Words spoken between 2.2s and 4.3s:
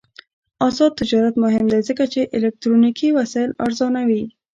الکترونیکي وسایل ارزانوي.